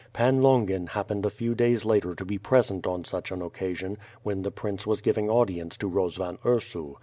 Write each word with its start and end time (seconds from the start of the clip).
Pan 0.13 0.41
Longin 0.41 0.87
happened 0.87 1.27
a 1.27 1.29
few 1.29 1.53
days 1.53 1.85
later 1.85 2.15
to 2.15 2.25
be 2.25 2.39
present 2.39 2.87
on 2.87 3.03
such 3.03 3.29
an 3.31 3.43
occasion 3.43 3.99
when 4.23 4.41
the 4.41 4.49
prince 4.49 4.87
was 4.87 4.99
giving 4.99 5.29
aud 5.29 5.49
ience 5.49 5.77
to 5.77 5.87
Eozvan 5.87 6.39
Ursu. 6.39 6.95